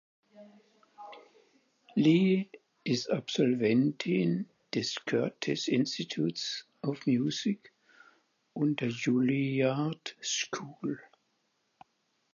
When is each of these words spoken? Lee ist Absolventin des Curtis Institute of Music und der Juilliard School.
Lee 1.95 2.49
ist 2.83 3.11
Absolventin 3.11 4.49
des 4.73 4.95
Curtis 5.05 5.67
Institute 5.67 6.41
of 6.81 7.05
Music 7.05 7.71
und 8.53 8.81
der 8.81 8.89
Juilliard 8.89 10.15
School. 10.23 10.99